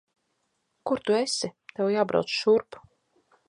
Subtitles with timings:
[0.91, 1.51] Kur tu esi?
[1.75, 2.83] Tev jābrauc šurp.